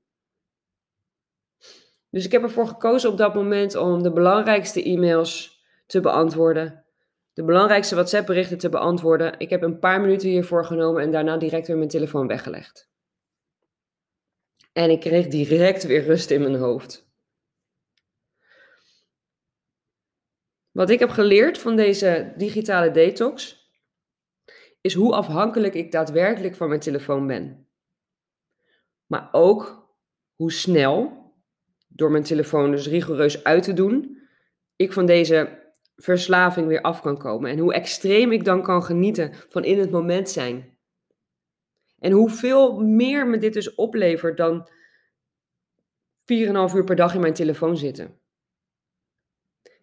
Dus 2.10 2.24
ik 2.24 2.32
heb 2.32 2.42
ervoor 2.42 2.66
gekozen 2.66 3.10
op 3.10 3.16
dat 3.16 3.34
moment 3.34 3.74
om 3.74 4.02
de 4.02 4.12
belangrijkste 4.12 4.82
e-mails 4.82 5.62
te 5.86 6.00
beantwoorden. 6.00 6.84
De 7.32 7.44
belangrijkste 7.44 7.94
WhatsApp-berichten 7.94 8.58
te 8.58 8.68
beantwoorden. 8.68 9.38
Ik 9.38 9.50
heb 9.50 9.62
een 9.62 9.78
paar 9.78 10.00
minuten 10.00 10.28
hiervoor 10.28 10.64
genomen 10.64 11.02
en 11.02 11.10
daarna 11.10 11.36
direct 11.36 11.66
weer 11.66 11.76
mijn 11.76 11.88
telefoon 11.88 12.26
weggelegd. 12.26 12.90
En 14.72 14.90
ik 14.90 15.00
kreeg 15.00 15.26
direct 15.26 15.84
weer 15.84 16.04
rust 16.04 16.30
in 16.30 16.40
mijn 16.40 16.54
hoofd. 16.54 17.12
Wat 20.70 20.90
ik 20.90 20.98
heb 20.98 21.10
geleerd 21.10 21.58
van 21.58 21.76
deze 21.76 22.32
digitale 22.36 22.90
detox 22.90 23.63
is 24.84 24.94
hoe 24.94 25.14
afhankelijk 25.14 25.74
ik 25.74 25.92
daadwerkelijk 25.92 26.54
van 26.54 26.68
mijn 26.68 26.80
telefoon 26.80 27.26
ben. 27.26 27.68
Maar 29.06 29.28
ook 29.32 29.88
hoe 30.34 30.52
snel, 30.52 31.22
door 31.88 32.10
mijn 32.10 32.22
telefoon 32.22 32.70
dus 32.70 32.88
rigoureus 32.88 33.44
uit 33.44 33.62
te 33.62 33.72
doen, 33.72 34.22
ik 34.76 34.92
van 34.92 35.06
deze 35.06 35.62
verslaving 35.96 36.66
weer 36.66 36.80
af 36.80 37.00
kan 37.00 37.18
komen. 37.18 37.50
En 37.50 37.58
hoe 37.58 37.74
extreem 37.74 38.32
ik 38.32 38.44
dan 38.44 38.62
kan 38.62 38.82
genieten 38.82 39.34
van 39.48 39.64
in 39.64 39.78
het 39.78 39.90
moment 39.90 40.30
zijn. 40.30 40.78
En 41.98 42.12
hoeveel 42.12 42.80
meer 42.80 43.26
me 43.26 43.38
dit 43.38 43.52
dus 43.52 43.74
oplevert 43.74 44.36
dan 44.36 44.68
4,5 46.20 46.74
uur 46.74 46.84
per 46.84 46.96
dag 46.96 47.14
in 47.14 47.20
mijn 47.20 47.34
telefoon 47.34 47.76
zitten. 47.76 48.20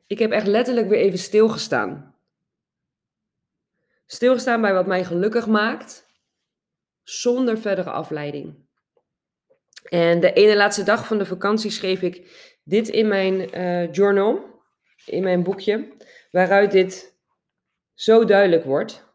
Ik 0.08 0.20
heb 0.20 0.31
echt 0.31 0.48
letterlijk 0.48 0.88
weer 0.88 1.00
even 1.00 1.20
stilgestaan. 1.20 2.11
Stilgestaan 4.13 4.62
bij 4.62 4.74
wat 4.74 4.88
mij 4.88 5.03
gelukkig 5.03 5.48
maakt, 5.48 6.06
zonder 7.03 7.58
verdere 7.58 7.89
afleiding. 7.89 8.68
En 9.84 10.20
de 10.20 10.34
ene 10.34 10.56
laatste 10.56 10.84
dag 10.84 11.08
van 11.08 11.18
de 11.18 11.25
vakantie 11.25 11.72
schreef 11.72 12.01
ik 12.01 12.32
dit 12.63 12.88
in 12.88 13.08
mijn 13.08 13.58
uh, 13.58 13.94
journal, 13.94 14.62
in 15.06 15.24
mijn 15.24 15.44
boekje, 15.44 15.94
waaruit 16.32 16.72
dit 16.72 17.18
zo 17.94 18.25
duidelijk 18.25 18.63
wordt. 18.63 19.06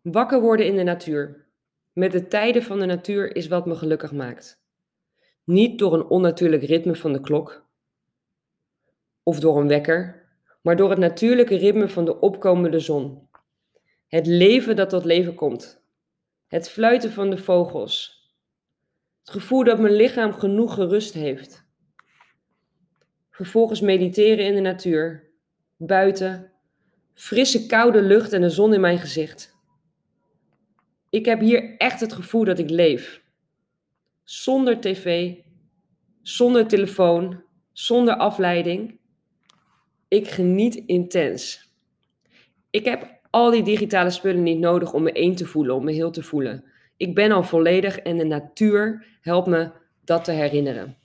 Wakker 0.00 0.40
worden 0.40 0.66
in 0.66 0.76
de 0.76 0.82
natuur. 0.82 1.46
Met 1.92 2.12
de 2.12 2.26
tijden 2.26 2.62
van 2.62 2.78
de 2.78 2.86
natuur 2.86 3.36
is 3.36 3.48
wat 3.48 3.66
me 3.66 3.74
gelukkig 3.74 4.12
maakt. 4.12 4.62
Niet 5.44 5.78
door 5.78 5.94
een 5.94 6.06
onnatuurlijk 6.06 6.62
ritme 6.62 6.96
van 6.96 7.12
de 7.12 7.20
klok 7.20 7.66
of 9.22 9.40
door 9.40 9.60
een 9.60 9.68
wekker, 9.68 10.17
maar 10.60 10.76
door 10.76 10.90
het 10.90 10.98
natuurlijke 10.98 11.56
ritme 11.56 11.88
van 11.88 12.04
de 12.04 12.20
opkomende 12.20 12.80
zon. 12.80 13.28
Het 14.06 14.26
leven 14.26 14.76
dat 14.76 14.90
tot 14.90 15.04
leven 15.04 15.34
komt. 15.34 15.82
Het 16.46 16.70
fluiten 16.70 17.12
van 17.12 17.30
de 17.30 17.38
vogels. 17.38 18.26
Het 19.20 19.30
gevoel 19.30 19.64
dat 19.64 19.78
mijn 19.78 19.94
lichaam 19.94 20.32
genoeg 20.32 20.74
gerust 20.74 21.14
heeft. 21.14 21.66
Vervolgens 23.30 23.80
mediteren 23.80 24.44
in 24.44 24.54
de 24.54 24.60
natuur, 24.60 25.30
buiten, 25.76 26.52
frisse 27.14 27.66
koude 27.66 28.02
lucht 28.02 28.32
en 28.32 28.40
de 28.40 28.50
zon 28.50 28.74
in 28.74 28.80
mijn 28.80 28.98
gezicht. 28.98 29.56
Ik 31.10 31.24
heb 31.24 31.40
hier 31.40 31.76
echt 31.76 32.00
het 32.00 32.12
gevoel 32.12 32.44
dat 32.44 32.58
ik 32.58 32.70
leef. 32.70 33.22
Zonder 34.24 34.80
tv, 34.80 35.34
zonder 36.22 36.66
telefoon, 36.66 37.42
zonder 37.72 38.16
afleiding 38.16 38.98
ik 40.08 40.28
geniet 40.28 40.74
intens. 40.74 41.72
Ik 42.70 42.84
heb 42.84 43.18
al 43.30 43.50
die 43.50 43.62
digitale 43.62 44.10
spullen 44.10 44.42
niet 44.42 44.58
nodig 44.58 44.92
om 44.92 45.02
me 45.02 45.12
één 45.12 45.34
te 45.34 45.46
voelen, 45.46 45.74
om 45.74 45.84
me 45.84 45.92
heel 45.92 46.10
te 46.10 46.22
voelen. 46.22 46.64
Ik 46.96 47.14
ben 47.14 47.32
al 47.32 47.42
volledig 47.42 47.98
en 47.98 48.16
de 48.16 48.24
natuur 48.24 49.06
helpt 49.20 49.48
me 49.48 49.70
dat 50.04 50.24
te 50.24 50.32
herinneren. 50.32 50.96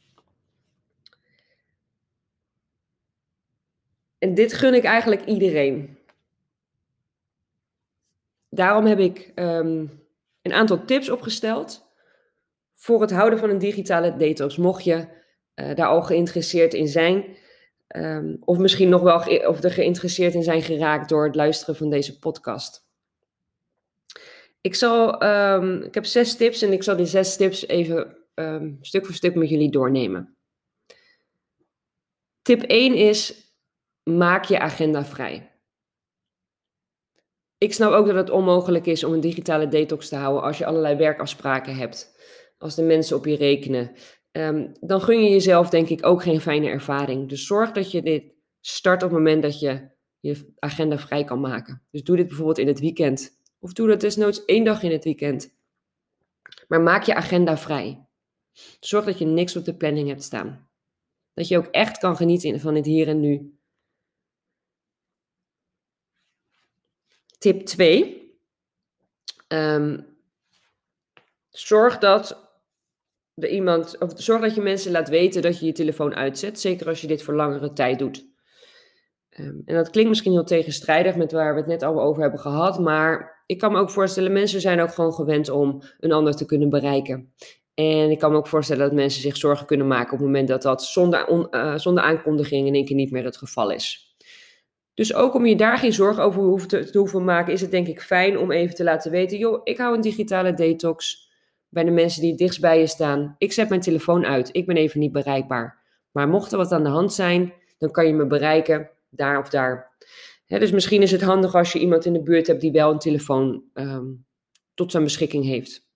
En 4.17 4.33
dit 4.33 4.53
gun 4.53 4.74
ik 4.74 4.83
eigenlijk 4.83 5.25
iedereen. 5.25 5.98
Daarom 8.50 8.86
heb 8.86 9.00
ik 9.00 9.31
ehm, 9.36 9.86
een 10.41 10.53
aantal 10.53 10.86
tips 10.86 11.10
opgesteld 11.10 11.86
voor 12.75 13.01
het 13.01 13.12
houden 13.12 13.39
van 13.39 13.50
een 13.50 13.57
digitale 13.57 14.17
detox. 14.17 14.57
Mocht 14.57 14.83
je 14.83 15.07
uh, 15.55 15.75
daar 15.75 15.88
al 15.88 16.01
geïnteresseerd 16.01 16.74
in 16.74 16.88
zijn, 16.88 17.25
Ehm, 17.93 18.35
of 18.39 18.57
misschien 18.57 18.89
nog 18.89 19.01
wel 19.01 19.47
of 19.47 19.63
er 19.63 19.71
geïnteresseerd 19.71 20.33
in 20.33 20.43
zijn 20.43 20.62
geraakt 20.62 21.09
door 21.09 21.25
het 21.25 21.35
luisteren 21.35 21.75
van 21.75 21.89
deze 21.89 22.19
podcast. 22.19 22.88
Ik, 24.62 24.75
zal, 24.75 25.19
ehm, 25.19 25.81
ik 25.81 25.93
heb 25.93 26.05
zes 26.05 26.35
tips 26.35 26.62
en 26.62 26.71
ik 26.71 26.83
zal 26.83 26.95
die 26.95 27.05
zes 27.05 27.35
tips 27.35 27.67
even 27.67 28.17
um, 28.35 28.77
stuk 28.81 29.05
voor 29.05 29.15
stuk 29.15 29.35
met 29.35 29.50
jullie 29.50 29.71
doornemen. 29.71 30.38
Tip 32.41 32.62
1 32.62 32.95
is: 32.95 33.53
maak 34.03 34.45
je 34.45 34.59
agenda 34.59 35.05
vrij. 35.05 35.51
Ik 37.57 37.73
snap 37.73 37.91
ook 37.91 38.05
dat 38.05 38.15
het 38.15 38.29
onmogelijk 38.29 38.85
is 38.85 39.03
om 39.03 39.13
een 39.13 39.19
digitale 39.19 39.67
detox 39.67 40.09
te 40.09 40.15
houden 40.15 40.43
als 40.43 40.57
je 40.57 40.65
allerlei 40.65 40.95
werkafspraken 40.95 41.75
hebt. 41.75 42.17
Als 42.57 42.75
de 42.75 42.83
mensen 42.83 43.17
op 43.17 43.25
je 43.25 43.35
rekenen. 43.35 43.95
Ehm, 44.34 44.68
dan 44.80 45.02
gun 45.02 45.24
je 45.24 45.30
jezelf 45.30 45.70
denk 45.70 45.90
ik 45.90 46.06
ook 46.06 46.24
geen 46.24 46.42
fijne 46.42 46.68
ervaring. 46.68 47.30
Dus 47.30 47.46
zorg 47.46 47.72
dat 47.72 47.92
je 47.92 48.02
dit 48.02 48.24
start 48.62 49.04
op 49.04 49.10
het 49.10 49.18
moment 49.18 49.42
dat 49.42 49.60
je 49.60 49.90
je 50.20 50.54
agenda 50.60 50.98
vrij 50.98 51.24
kan 51.24 51.40
maken. 51.40 51.84
Dus 51.92 52.04
doe 52.04 52.16
dit 52.16 52.28
bijvoorbeeld 52.28 52.58
in 52.58 52.68
het 52.68 52.80
weekend. 52.80 53.42
Of 53.60 53.74
doe 53.74 53.88
dat 53.88 54.02
desnoods 54.02 54.46
één 54.46 54.63
dag 54.63 54.84
in 54.84 54.92
het 54.92 55.04
weekend. 55.04 55.54
Maar 56.68 56.82
maak 56.82 57.04
je 57.04 57.16
agenda 57.16 57.58
vrij. 57.58 58.06
Zorg 58.80 59.06
dat 59.06 59.20
je 59.20 59.25
niks 59.25 59.56
op 59.56 59.66
de 59.66 59.75
planning 59.75 60.08
hebt 60.08 60.24
staan. 60.24 60.70
Dat 61.34 61.48
je 61.48 61.58
ook 61.58 61.66
echt 61.68 61.98
kan 61.98 62.16
genieten 62.16 62.60
van 62.60 62.75
het 62.75 62.86
hier 62.86 63.08
en 63.08 63.20
nu. 63.20 63.58
Tip 67.38 67.66
2. 67.66 68.38
Ehm, 69.48 70.02
zorg 71.50 71.98
dat 71.98 72.52
iemand, 73.36 73.98
of 74.00 74.12
zorg 74.16 74.42
dat 74.42 74.56
je 74.56 74.62
mensen 74.62 74.92
laat 74.92 75.10
weten 75.10 75.42
dat 75.42 75.60
je 75.60 75.66
je 75.66 75.72
telefoon 75.72 76.16
uitzet. 76.16 76.60
Zeker 76.60 76.88
als 76.88 77.02
je 77.02 77.08
dit 77.08 77.24
voor 77.24 77.34
langere 77.34 77.74
tijd 77.74 78.00
doet. 78.00 78.32
Ehm, 79.30 79.60
en 79.66 79.75
dat 79.75 79.90
klinkt 79.90 80.10
misschien 80.10 80.32
heel 80.32 80.44
tegenstrijdig 80.44 81.16
met 81.16 81.32
waar 81.32 81.54
we 81.54 81.60
het 81.60 81.70
net 81.70 81.84
al 81.84 82.02
over 82.02 82.22
hebben 82.22 82.40
gehad. 82.40 82.80
Maar 82.80 83.44
ik 83.46 83.58
kan 83.58 83.72
me 83.72 83.80
ook 83.80 83.90
voorstellen, 83.90 84.32
mensen 84.32 84.62
zijn 84.62 84.82
ook 84.82 84.94
gewoon 84.94 85.13
gewend 85.13 85.50
om 85.50 85.82
een 86.00 86.12
ander 86.12 86.36
te 86.36 86.46
kunnen 86.46 86.70
bereiken. 86.70 87.34
En 87.74 88.12
ik 88.12 88.20
kan 88.20 88.32
me 88.32 88.38
ook 88.38 88.48
voorstellen 88.48 88.84
dat 88.84 88.94
mensen 88.94 89.22
zich 89.22 89.38
zorgen 89.38 89.66
kunnen 89.66 89.88
maken 89.88 90.13
op 90.13 90.18
het 90.18 90.28
moment 90.28 90.48
dat 90.48 90.62
dat 90.62 90.84
zonder, 90.84 91.50
uh, 91.52 91.78
zonder 91.78 92.04
aankondiging 92.04 92.68
in 92.68 92.74
één 92.74 92.86
keer 92.86 92.96
niet 92.96 93.12
meer 93.12 93.24
het 93.24 93.38
geval 93.38 93.72
is. 93.72 94.16
Dus 94.94 95.13
ook 95.13 95.34
om 95.34 95.46
je 95.46 95.56
daar 95.56 95.78
geen 95.78 95.94
zorgen 95.94 96.24
over 96.24 96.68
te, 96.68 96.90
te 96.90 96.98
hoeven 96.98 97.24
maken, 97.24 97.54
is 97.54 97.62
het 97.62 97.72
denk 97.72 97.88
ik 97.88 98.02
fijn 98.02 98.38
om 98.38 98.52
even 98.52 98.75
te 98.75 98.84
laten 98.84 99.12
weten: 99.12 99.38
joh, 99.38 99.62
ik 99.63 99.78
hou 99.78 99.96
een 99.96 100.02
digitale 100.02 100.54
detox 100.54 101.32
bij 101.74 101.84
de 101.84 101.92
mensen 101.92 102.22
die 102.22 102.36
het 102.38 102.60
bij 102.60 102.80
je 102.80 102.88
staan. 102.88 103.36
Ik 103.38 103.51
zet 103.51 103.70
mijn 103.70 103.82
telefoon 103.82 104.25
uit, 104.25 104.50
ik 104.51 104.65
ben 104.65 104.77
even 104.77 105.00
niet 105.00 105.12
bereikbaar. 105.12 105.82
Maar 106.12 106.27
mocht 106.27 106.51
er 106.51 106.58
wat 106.58 106.72
aan 106.72 106.84
de 106.84 106.89
hand 106.89 107.13
zijn, 107.13 107.53
dan 107.77 107.92
kan 107.92 108.08
je 108.08 108.13
me 108.13 108.27
bereiken 108.27 108.89
daar 109.10 109.39
of 109.39 109.50
daar. 109.50 109.98
dus 110.48 110.72
misschien 110.72 111.01
is 111.01 111.12
het 111.12 111.22
handig 111.22 111.56
als 111.56 111.72
je 111.72 111.80
iemand 111.80 112.06
in 112.06 112.13
de 112.13 112.24
buurt 112.24 112.48
hebt 112.48 112.62
die 112.62 112.72
wel 112.72 112.92
een 112.92 113.00
telefoon 113.00 113.63
ehm, 113.74 114.06
tot 114.74 114.92
zijn 114.92 115.03
beschikking 115.03 115.46
heeft. 115.46 115.88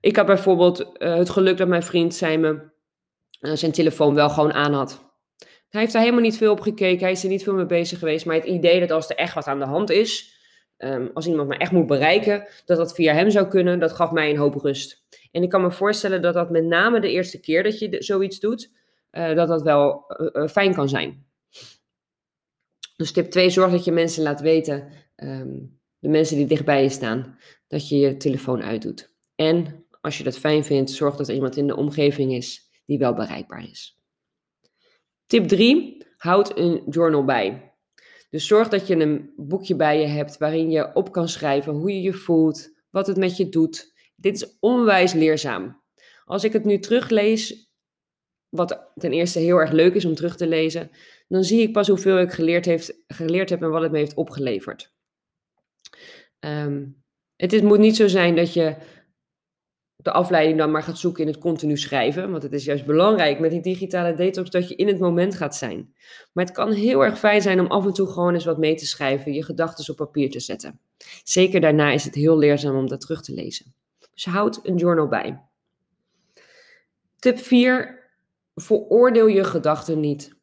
Ik 0.00 0.16
had 0.16 0.26
bijvoorbeeld 0.26 0.98
eh, 0.98 1.16
het 1.16 1.30
geluk 1.30 1.56
dat 1.56 1.68
mijn 1.68 1.82
vriend 1.82 2.14
zijn, 2.14 2.40
me, 2.40 2.70
uh, 3.40 3.52
zijn 3.52 3.72
telefoon 3.72 4.14
wel 4.14 4.30
gewoon 4.30 4.52
aan 4.52 4.72
had. 4.72 5.06
Hij 5.68 5.80
heeft 5.80 5.92
daar 5.92 6.02
helemaal 6.02 6.22
niet 6.22 6.36
veel 6.36 6.52
op 6.52 6.60
gekeken, 6.60 7.02
hij 7.02 7.10
is 7.10 7.22
er 7.22 7.28
niet 7.28 7.42
veel 7.42 7.54
mee 7.54 7.66
bezig 7.66 7.98
geweest. 7.98 8.26
Maar 8.26 8.34
het 8.34 8.44
idee 8.44 8.80
dat 8.80 8.90
als 8.90 9.10
er 9.10 9.16
echt 9.16 9.34
wat 9.34 9.46
aan 9.46 9.58
de 9.58 9.64
hand 9.64 9.90
is, 9.90 10.37
Ehm, 10.78 11.08
als 11.14 11.26
iemand 11.26 11.48
me 11.48 11.56
echt 11.56 11.72
moet 11.72 11.86
bereiken, 11.86 12.46
dat 12.64 12.76
dat 12.76 12.94
via 12.94 13.14
hem 13.14 13.30
zou 13.30 13.48
kunnen, 13.48 13.78
dat 13.78 13.92
gaf 13.92 14.10
mij 14.10 14.30
een 14.30 14.36
hoop 14.36 14.54
rust. 14.54 15.04
En 15.30 15.42
ik 15.42 15.48
kan 15.48 15.62
me 15.62 15.70
voorstellen 15.70 16.22
dat 16.22 16.34
dat 16.34 16.50
met 16.50 16.64
name 16.64 17.00
de 17.00 17.10
eerste 17.10 17.40
keer 17.40 17.62
dat 17.62 17.78
je 17.78 17.96
zoiets 17.98 18.40
doet, 18.40 18.72
uh, 19.12 19.34
dat 19.34 19.48
dat 19.48 19.62
wel 19.62 20.04
uh, 20.32 20.48
fijn 20.48 20.74
kan 20.74 20.88
zijn. 20.88 21.26
Dus 22.96 23.12
tip 23.12 23.30
2, 23.30 23.50
zorg 23.50 23.70
dat 23.70 23.84
je 23.84 23.92
mensen 23.92 24.22
laat 24.22 24.40
weten, 24.40 24.92
um, 25.16 25.80
de 25.98 26.08
mensen 26.08 26.36
die 26.36 26.46
dichtbij 26.46 26.82
je 26.82 26.88
staan, 26.88 27.38
dat 27.66 27.88
je 27.88 27.98
je 27.98 28.16
telefoon 28.16 28.62
uitdoet. 28.62 29.14
En 29.34 29.86
als 30.00 30.18
je 30.18 30.24
dat 30.24 30.38
fijn 30.38 30.64
vindt, 30.64 30.90
zorg 30.90 31.16
dat 31.16 31.28
er 31.28 31.34
iemand 31.34 31.56
in 31.56 31.66
de 31.66 31.76
omgeving 31.76 32.32
is 32.32 32.70
die 32.86 32.98
wel 32.98 33.14
bereikbaar 33.14 33.68
is. 33.70 33.98
Tip 35.26 35.48
3, 35.48 36.06
houd 36.16 36.58
een 36.58 36.82
journal 36.88 37.24
bij. 37.24 37.67
Dus 38.30 38.46
zorg 38.46 38.68
dat 38.68 38.86
je 38.86 38.96
een 38.96 39.32
boekje 39.36 39.76
bij 39.76 40.00
je 40.00 40.06
hebt 40.06 40.38
waarin 40.38 40.70
je 40.70 40.94
op 40.94 41.12
kan 41.12 41.28
schrijven 41.28 41.72
hoe 41.72 41.92
je 41.92 42.02
je 42.02 42.12
voelt, 42.12 42.70
wat 42.90 43.06
het 43.06 43.16
met 43.16 43.36
je 43.36 43.48
doet. 43.48 43.92
Dit 44.16 44.34
is 44.34 44.56
onwijs 44.60 45.12
leerzaam. 45.12 45.82
Als 46.24 46.44
ik 46.44 46.52
het 46.52 46.64
nu 46.64 46.78
teruglees, 46.78 47.70
wat 48.48 48.92
ten 48.94 49.12
eerste 49.12 49.38
heel 49.38 49.56
erg 49.56 49.70
leuk 49.70 49.94
is 49.94 50.04
om 50.04 50.14
terug 50.14 50.36
te 50.36 50.46
lezen, 50.46 50.90
dan 51.28 51.44
zie 51.44 51.60
ik 51.60 51.72
pas 51.72 51.88
hoeveel 51.88 52.18
ik 52.18 52.32
geleerd, 52.32 52.64
heeft, 52.64 53.02
geleerd 53.06 53.50
heb 53.50 53.62
en 53.62 53.70
wat 53.70 53.82
het 53.82 53.92
me 53.92 53.98
heeft 53.98 54.14
opgeleverd. 54.14 54.92
Ehm, 56.38 56.86
het 57.36 57.62
moet 57.62 57.78
niet 57.78 57.96
zo 57.96 58.08
zijn 58.08 58.36
dat 58.36 58.52
je 58.52 58.76
de 60.02 60.12
afleiding 60.12 60.58
dan 60.58 60.70
maar 60.70 60.82
gaat 60.82 60.98
zoeken 60.98 61.22
in 61.22 61.28
het 61.28 61.38
continu 61.38 61.76
schrijven. 61.76 62.30
Want 62.30 62.42
het 62.42 62.52
is 62.52 62.64
juist 62.64 62.86
belangrijk 62.86 63.38
met 63.38 63.50
die 63.50 63.60
digitale 63.60 64.14
detox 64.14 64.50
dat 64.50 64.68
je 64.68 64.74
in 64.74 64.86
het 64.86 64.98
moment 64.98 65.34
gaat 65.34 65.56
zijn. 65.56 65.94
Maar 66.32 66.44
het 66.44 66.54
kan 66.54 66.72
heel 66.72 67.04
erg 67.04 67.18
fijn 67.18 67.42
zijn 67.42 67.60
om 67.60 67.66
af 67.66 67.84
en 67.84 67.92
toe 67.92 68.06
gewoon 68.06 68.34
eens 68.34 68.44
wat 68.44 68.58
mee 68.58 68.74
te 68.74 68.86
schrijven, 68.86 69.32
je 69.32 69.42
gedachten 69.42 69.90
op 69.90 69.96
papier 69.96 70.30
te 70.30 70.40
zetten. 70.40 70.80
Zeker 71.24 71.60
daarna 71.60 71.90
is 71.90 72.04
het 72.04 72.14
heel 72.14 72.38
leerzaam 72.38 72.76
om 72.76 72.88
dat 72.88 73.00
terug 73.00 73.22
te 73.22 73.34
lezen. 73.34 73.74
Dus 74.14 74.24
houd 74.24 74.60
een 74.62 74.76
journal 74.76 75.08
bij. 75.08 75.42
Tip 77.18 77.38
4. 77.38 78.10
Veroordeel 78.54 79.26
je 79.26 79.44
gedachten 79.44 80.00
niet. 80.00 80.36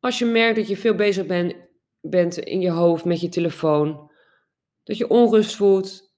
Als 0.00 0.18
je 0.18 0.24
merkt 0.24 0.56
dat 0.56 0.68
je 0.68 0.76
veel 0.76 0.94
bezig 0.94 1.26
bent, 1.26 1.54
bent 2.00 2.38
in 2.38 2.60
je 2.60 2.70
hoofd 2.70 3.04
met 3.04 3.20
je 3.20 3.28
telefoon, 3.28 4.10
dat 4.82 4.96
je 4.96 5.08
onrust 5.08 5.56
voelt, 5.56 6.13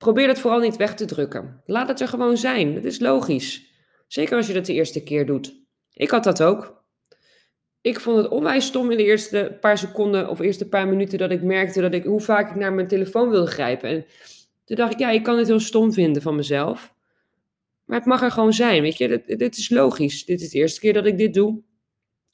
probeer 0.00 0.28
het 0.28 0.38
vooral 0.38 0.60
niet 0.60 0.76
weg 0.76 0.94
te 0.94 1.04
drukken. 1.04 1.62
Laat 1.66 1.88
het 1.88 2.00
er 2.00 2.08
gewoon 2.08 2.36
zijn. 2.36 2.74
Het 2.74 2.84
is 2.84 3.00
logisch. 3.00 3.72
Zeker 4.06 4.36
als 4.36 4.46
je 4.46 4.52
dat 4.52 4.66
de 4.66 4.72
eerste 4.72 5.02
keer 5.02 5.26
doet. 5.26 5.54
Ik 5.92 6.10
had 6.10 6.24
dat 6.24 6.42
ook. 6.42 6.84
Ik 7.80 8.00
vond 8.00 8.16
het 8.16 8.28
onwijs 8.28 8.66
stom 8.66 8.90
in 8.90 8.96
de 8.96 9.04
eerste 9.04 9.56
paar 9.60 9.78
seconden 9.78 10.28
of 10.28 10.38
eerste 10.38 10.68
paar 10.68 10.88
minuten 10.88 11.18
dat 11.18 11.30
ik 11.30 11.42
merkte 11.42 11.80
dat 11.80 11.94
ik, 11.94 12.04
hoe 12.04 12.20
vaak 12.20 12.50
ik 12.50 12.56
naar 12.56 12.72
mijn 12.72 12.88
telefoon 12.88 13.30
wilde 13.30 13.50
grijpen. 13.50 13.90
En 13.90 14.04
toen 14.64 14.76
dacht 14.76 14.92
ik, 14.92 14.98
ja, 14.98 15.10
ik 15.10 15.22
kan 15.22 15.38
het 15.38 15.46
heel 15.46 15.60
stom 15.60 15.92
vinden 15.92 16.22
van 16.22 16.36
mezelf. 16.36 16.94
Maar 17.84 17.98
het 17.98 18.08
mag 18.08 18.22
er 18.22 18.30
gewoon 18.30 18.52
zijn, 18.52 18.82
weet 18.82 18.96
je. 18.96 19.36
Dit, 19.36 19.56
is 19.56 19.70
logisch. 19.70 20.24
Dit 20.24 20.40
is 20.40 20.50
de 20.50 20.58
eerste 20.58 20.80
keer 20.80 20.92
dat 20.92 21.06
ik 21.06 21.18
dit 21.18 21.34
doe. 21.34 21.62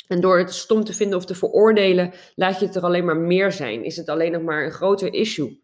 En 0.08 0.20
door 0.20 0.38
het 0.38 0.54
stom 0.54 0.84
te 0.84 0.92
vinden 0.92 1.18
of 1.18 1.24
te 1.24 1.34
veroordelen, 1.34 2.12
laat 2.34 2.60
je 2.60 2.66
het 2.66 2.76
er 2.76 2.82
alleen 2.82 3.04
maar 3.04 3.16
meer 3.16 3.52
zijn. 3.52 3.84
Is 3.84 3.96
het 3.96 4.08
alleen 4.08 4.32
nog 4.32 4.42
maar 4.42 4.64
een 4.64 4.70
groter 4.70 5.14
issue. 5.14 5.60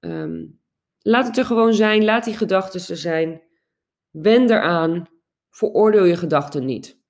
Ehm, 0.00 0.42
laat 1.04 1.26
het 1.26 1.38
er 1.38 1.44
gewoon 1.44 1.74
zijn. 1.74 2.04
Laat 2.04 2.24
die 2.24 2.36
gedachten 2.36 2.80
er 2.88 2.96
zijn. 2.96 3.42
Wend 4.10 4.50
eraan. 4.50 5.08
Veroordeel 5.50 6.04
je 6.04 6.16
gedachten 6.16 6.64
niet. 6.64 7.02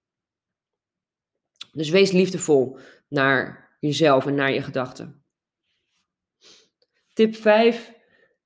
Dus 1.73 1.91
wees 1.91 2.13
liefdevol 2.13 2.79
naar 3.09 3.77
jezelf 3.81 4.27
en 4.27 4.35
naar 4.35 4.53
je 4.53 4.63
gedachten. 4.63 5.25
Tip 7.13 7.35
5 7.35 7.93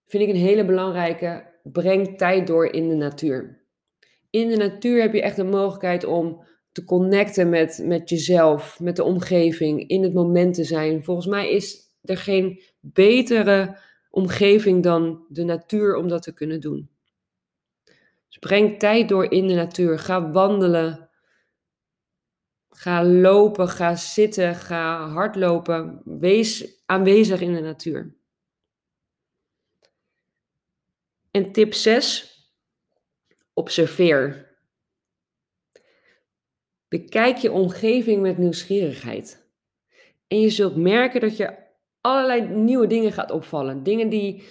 vind 0.07 0.23
ik 0.23 0.28
een 0.28 0.40
hele 0.40 0.64
belangrijke. 0.64 1.57
Breng 1.62 2.19
tijd 2.19 2.47
door 2.47 2.67
in 2.67 2.88
de 2.88 2.95
natuur. 2.95 3.67
In 4.31 4.49
de 4.49 4.57
natuur 4.57 5.00
heb 5.00 5.12
je 5.12 5.23
echt 5.23 5.37
de 5.37 5.45
mogelijkheid 5.45 6.05
om 6.05 6.47
te 6.73 6.85
connecten 6.85 7.49
met, 7.49 7.81
met 7.85 8.09
jezelf, 8.09 8.81
met 8.81 8.97
de 8.97 9.05
omgeving, 9.05 9.88
in 9.88 10.02
het 10.02 10.14
moment 10.14 10.55
te 10.55 10.64
zijn. 10.64 11.05
Volgens 11.05 11.26
mij 11.26 11.50
is 11.50 11.78
er 12.02 12.17
geen 12.17 12.62
betere 12.81 13.78
omgeving 14.11 14.83
dan 14.83 15.27
de 15.29 15.45
natuur 15.45 15.97
om 15.97 16.09
dat 16.09 16.23
te 16.23 16.33
kunnen 16.33 16.61
doen. 16.61 16.91
Dus 18.29 18.38
breng 18.38 18.79
tijd 18.79 19.09
door 19.09 19.33
in 19.33 19.47
de 19.47 19.55
natuur. 19.55 19.99
Ga 19.99 20.31
wandelen. 20.31 21.11
Ga 22.69 23.05
lopen, 23.05 23.69
ga 23.69 23.97
zitten, 23.97 24.55
ga 24.55 25.09
hardlopen. 25.09 26.03
Wees 26.05 26.83
aanwezig 26.87 27.41
in 27.41 27.55
de 27.55 27.61
natuur. 27.61 28.15
En 31.31 31.53
tip 31.53 31.75
6. 31.75 32.37
Observeer. 33.53 34.57
Bekijk 36.88 37.37
je 37.37 37.53
omgeving 37.53 38.23
met 38.23 38.38
nieuwsgierigheid. 38.38 39.47
En 40.27 40.40
je 40.40 40.51
zult 40.51 40.77
merken 40.77 41.21
dat 41.21 41.37
je 41.37 41.67
allerlei 42.09 42.49
nieuwe 42.49 42.87
dingen 42.87 43.12
gaat 43.12 43.31
opvallen. 43.31 43.83
Dingen 43.83 44.09
die 44.09 44.42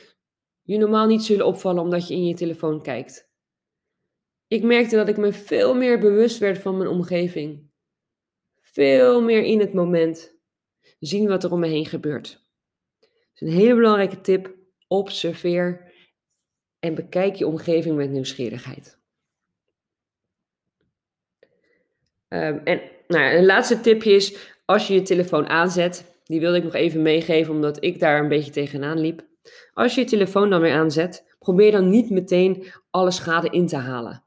je 0.61 0.77
normaal 0.77 1.07
niet 1.07 1.23
zullen 1.23 1.45
opvallen 1.45 1.81
omdat 1.81 2.07
je 2.07 2.13
in 2.13 2.25
je 2.25 2.33
telefoon 2.33 2.81
kijkt. 2.81 3.29
Ik 4.47 4.63
merkte 4.63 4.95
dat 4.95 5.07
ik 5.07 5.17
me 5.17 5.33
veel 5.33 5.75
meer 5.75 5.99
bewust 5.99 6.37
werd 6.37 6.57
van 6.57 6.77
mijn 6.77 6.89
omgeving. 6.89 7.69
Veel 8.61 9.21
meer 9.21 9.43
in 9.43 9.59
het 9.59 9.73
moment 9.73 10.35
zien 10.99 11.27
wat 11.27 11.43
er 11.43 11.51
om 11.51 11.59
me 11.59 11.67
heen 11.67 11.85
gebeurt. 11.85 12.45
Dus 12.99 13.49
een 13.49 13.55
hele 13.55 13.75
belangrijke 13.75 14.21
tip: 14.21 14.55
observeer 14.87 15.93
en 16.79 16.95
bekijk 16.95 17.35
je 17.35 17.47
omgeving 17.47 17.95
met 17.95 18.09
nieuwsgierigheid. 18.09 18.99
Um, 22.29 22.57
en 22.63 22.81
nou, 23.07 23.35
een 23.35 23.45
laatste 23.45 23.81
tipje 23.81 24.11
is, 24.11 24.53
als 24.65 24.87
je 24.87 24.93
je 24.93 25.01
telefoon 25.01 25.47
aanzet, 25.47 26.16
die 26.27 26.39
wilde 26.39 26.57
ik 26.57 26.63
nog 26.63 26.73
even 26.73 27.01
meegeven, 27.01 27.53
omdat 27.53 27.83
ik 27.83 27.99
daar 27.99 28.19
een 28.19 28.27
beetje 28.27 28.51
tegenaan 28.51 28.99
liep. 28.99 29.25
Als 29.73 29.95
je 29.95 30.01
je 30.01 30.07
telefoon 30.07 30.49
dan 30.49 30.61
weer 30.61 30.73
aanzet, 30.73 31.35
probeer 31.39 31.71
dan 31.71 31.89
niet 31.89 32.09
meteen 32.09 32.65
alle 32.89 33.11
schade 33.11 33.49
in 33.49 33.67
te 33.67 33.75
halen. 33.75 34.23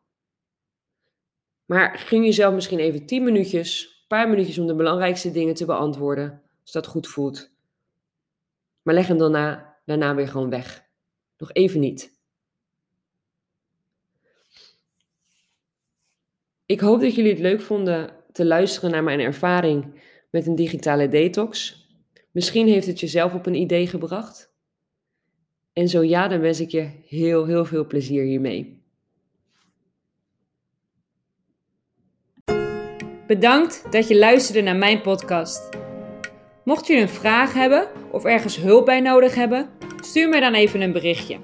Maar 1.65 1.99
gun 1.99 2.25
jezelf 2.25 2.55
misschien 2.55 2.79
even 2.79 3.07
10 3.07 3.25
minuutjes, 3.25 3.85
een 3.85 4.07
paar 4.09 4.29
minuutjes 4.29 4.59
om 4.59 4.67
de 4.67 4.75
belangrijkste 4.75 5.31
dingen 5.31 5.55
te 5.55 5.65
beantwoorden, 5.65 6.43
als 6.63 6.73
dat 6.73 6.87
goed 6.87 7.09
voelt. 7.09 7.51
Maar 8.83 8.95
leg 8.95 9.07
hem 9.07 9.19
daarna, 9.19 9.77
daarna 9.85 10.15
weer 10.15 10.29
gewoon 10.29 10.51
weg. 10.51 10.85
Nog 11.39 11.53
even 11.53 11.81
niet. 11.81 12.19
Ik 16.67 16.81
hoop 16.81 17.01
dat 17.01 17.15
jullie 17.15 17.31
het 17.31 17.41
leuk 17.41 17.61
vonden 17.61 18.17
te 18.33 18.47
luisteren 18.47 18.91
naar 18.91 19.05
mijn 19.05 19.21
ervaring 19.21 20.03
met 20.31 20.47
een 20.47 20.55
digitale 20.55 21.09
detox. 21.09 21.80
Misschien 22.31 22.69
heeft 22.69 22.87
het 22.87 23.01
jezelf 23.01 23.35
op 23.35 23.47
een 23.47 23.55
idee 23.55 23.87
gebracht. 23.87 24.53
En 25.73 25.89
zo 25.89 26.03
ja, 26.03 26.29
dan 26.29 26.41
wens 26.41 26.61
ik 26.61 26.71
je 26.71 26.89
heel, 27.07 27.47
heel 27.47 27.65
veel 27.65 27.87
plezier 27.87 28.25
hiermee. 28.25 28.79
Bedankt 33.27 33.93
dat 33.93 34.09
je 34.09 34.19
luisterde 34.19 34.61
naar 34.61 34.77
mijn 34.77 35.01
podcast. 35.01 35.69
Mocht 36.65 36.87
je 36.87 36.97
een 36.97 37.09
vraag 37.09 37.55
hebben 37.55 37.89
of 38.11 38.25
ergens 38.25 38.57
hulp 38.57 38.85
bij 38.85 39.01
nodig 39.01 39.35
hebben, 39.35 39.69
stuur 40.01 40.29
mij 40.29 40.41
dan 40.41 40.55
even 40.55 40.81
een 40.81 40.93
berichtje. 40.93 41.39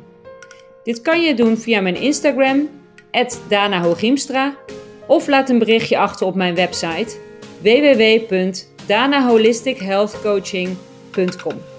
Dit 0.82 1.00
kan 1.00 1.20
je 1.20 1.34
doen 1.34 1.56
via 1.56 1.80
mijn 1.80 1.96
Instagram, 1.96 2.68
Dana 3.48 3.96
of 5.06 5.26
laat 5.26 5.50
een 5.50 5.58
berichtje 5.58 5.98
achter 5.98 6.26
op 6.26 6.34
mijn 6.34 6.54
website 6.54 7.16
www.danaholistichealthcoaching.com. 8.88 11.75